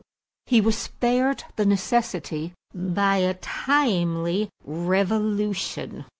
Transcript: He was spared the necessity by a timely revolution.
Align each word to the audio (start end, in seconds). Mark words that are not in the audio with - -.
He 0.47 0.61
was 0.61 0.75
spared 0.75 1.43
the 1.57 1.63
necessity 1.67 2.53
by 2.73 3.17
a 3.17 3.35
timely 3.35 4.49
revolution. 4.63 6.05